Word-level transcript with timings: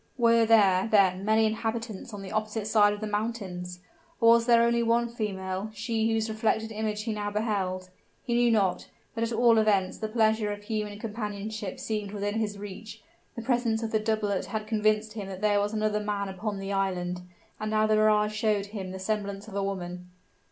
Were 0.17 0.47
there, 0.47 0.87
then, 0.89 1.23
many 1.23 1.45
inhabitants 1.45 2.11
on 2.11 2.23
the 2.23 2.31
opposite 2.31 2.65
side 2.65 2.91
of 2.91 3.01
the 3.01 3.05
mountains? 3.05 3.81
or 4.19 4.29
was 4.29 4.47
there 4.47 4.63
only 4.63 4.81
one 4.81 5.07
female, 5.07 5.69
she 5.75 6.11
whose 6.11 6.27
reflected 6.27 6.71
image 6.71 7.03
he 7.03 7.13
now 7.13 7.29
beheld? 7.29 7.91
He 8.23 8.33
knew 8.33 8.49
not; 8.49 8.89
but 9.13 9.23
at 9.23 9.31
all 9.31 9.59
events 9.59 9.99
the 9.99 10.07
pleasure 10.07 10.51
of 10.51 10.63
human 10.63 10.97
companionship 10.97 11.79
seemed 11.79 12.13
within 12.13 12.39
his 12.39 12.57
reach; 12.57 13.03
the 13.35 13.43
presence 13.43 13.83
of 13.83 13.91
the 13.91 13.99
doublet 13.99 14.45
had 14.45 14.65
convinced 14.65 15.13
him 15.13 15.27
that 15.27 15.41
there 15.41 15.59
was 15.59 15.71
another 15.71 15.99
man 15.99 16.29
upon 16.29 16.57
the 16.57 16.73
island, 16.73 17.21
and 17.59 17.69
now 17.69 17.85
the 17.85 17.95
mirage 17.95 18.33
showed 18.33 18.65
him 18.65 18.89
the 18.89 18.97
semblance 18.99 19.47
of 19.47 19.53
a 19.55 19.63
woman! 19.63 20.09